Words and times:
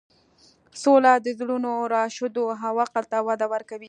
سوله 0.81 1.13
د 1.25 1.27
زړونو 1.39 1.71
راشدو 1.95 2.45
او 2.67 2.73
عقل 2.83 3.05
ته 3.11 3.17
وده 3.27 3.45
ورکوي. 3.53 3.79